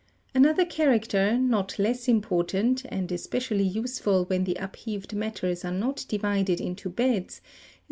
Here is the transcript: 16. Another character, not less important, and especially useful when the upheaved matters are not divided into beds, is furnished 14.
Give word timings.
16. 0.29 0.41
Another 0.43 0.65
character, 0.65 1.37
not 1.37 1.77
less 1.77 2.07
important, 2.07 2.83
and 2.89 3.11
especially 3.11 3.63
useful 3.63 4.25
when 4.25 4.45
the 4.45 4.55
upheaved 4.55 5.13
matters 5.13 5.63
are 5.63 5.71
not 5.71 6.05
divided 6.09 6.59
into 6.59 6.89
beds, 6.89 7.33
is 7.35 7.39
furnished 7.39 7.73
14. 7.73 7.79